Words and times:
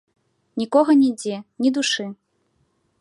Нікога 0.61 0.95
нідзе, 1.03 1.37
ні 1.67 1.73
душы. 1.79 2.05